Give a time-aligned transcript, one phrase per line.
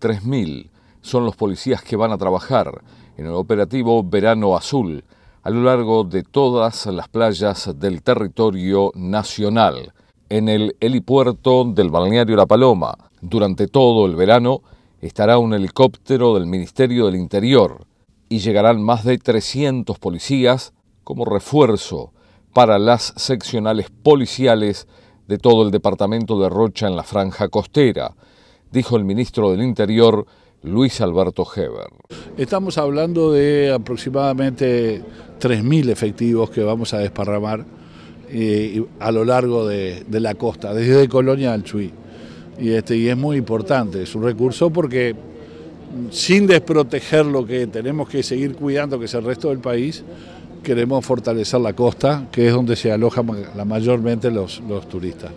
[0.00, 0.70] 3.000
[1.02, 2.82] son los policías que van a trabajar
[3.16, 5.04] en el operativo Verano Azul
[5.42, 9.92] a lo largo de todas las playas del territorio nacional,
[10.28, 12.96] en el helipuerto del balneario La Paloma.
[13.20, 14.62] Durante todo el verano
[15.00, 17.86] estará un helicóptero del Ministerio del Interior
[18.28, 20.72] y llegarán más de 300 policías
[21.04, 22.12] como refuerzo
[22.52, 24.86] para las seccionales policiales
[25.26, 28.14] de todo el departamento de Rocha en la franja costera,
[28.70, 30.26] dijo el ministro del Interior
[30.62, 31.88] Luis Alberto Heber.
[32.36, 35.02] Estamos hablando de aproximadamente
[35.40, 37.64] 3.000 efectivos que vamos a desparramar
[38.28, 41.90] eh, a lo largo de, la costa, desde Colonia al Chuy.
[42.58, 45.16] Y, este, y es muy importante, es un recurso porque
[46.10, 50.04] sin desproteger lo que tenemos que seguir cuidando, que es el resto del país,
[50.62, 55.32] queremos fortalecer la costa, que es donde se alojan la mayormente los, los turistas.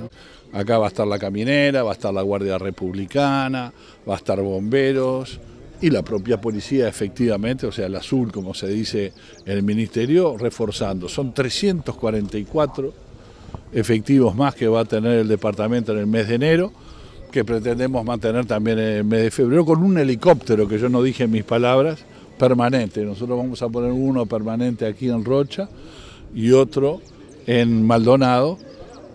[0.52, 3.73] Acá va a estar la caminera, va a estar la Guardia Republicana,
[4.08, 5.40] va a estar bomberos
[5.82, 9.12] y la propia policía efectivamente, o sea, el azul, como se dice
[9.46, 11.10] en el ministerio, reforzando.
[11.10, 12.93] Son 344
[13.74, 16.71] efectivos más que va a tener el departamento en el mes de enero,
[17.32, 21.02] que pretendemos mantener también en el mes de febrero, con un helicóptero, que yo no
[21.02, 22.05] dije en mis palabras,
[22.44, 23.05] permanente.
[23.05, 25.70] Nosotros vamos a poner uno permanente aquí en Rocha
[26.36, 26.99] y otro
[27.48, 28.58] en Maldonado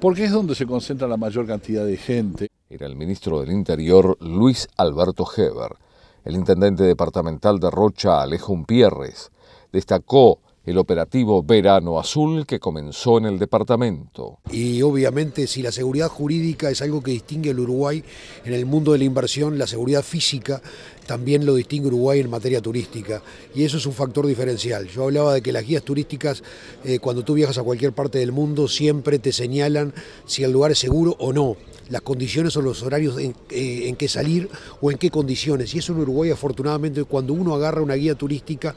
[0.00, 2.48] porque es donde se concentra la mayor cantidad de gente.
[2.70, 5.76] Era el ministro del Interior Luis Alberto Heber.
[6.24, 9.30] El intendente departamental de Rocha, Alejo Umpierres,
[9.72, 10.38] destacó
[10.70, 14.38] el operativo Verano Azul que comenzó en el departamento.
[14.50, 18.04] Y obviamente si la seguridad jurídica es algo que distingue al Uruguay
[18.44, 20.60] en el mundo de la inversión, la seguridad física
[21.06, 23.22] también lo distingue Uruguay en materia turística
[23.54, 24.86] y eso es un factor diferencial.
[24.88, 26.42] Yo hablaba de que las guías turísticas
[26.84, 29.94] eh, cuando tú viajas a cualquier parte del mundo siempre te señalan
[30.26, 31.56] si el lugar es seguro o no
[31.88, 34.48] las condiciones o los horarios en, eh, en qué salir
[34.80, 35.74] o en qué condiciones.
[35.74, 38.74] Y eso en Uruguay afortunadamente cuando uno agarra una guía turística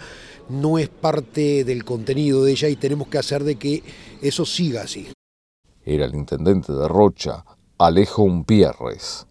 [0.50, 3.84] no es parte del contenido de ella y tenemos que hacer de que
[4.22, 5.08] eso siga así.
[5.84, 7.44] Era el intendente de Rocha,
[7.78, 9.26] Alejo Umpierres.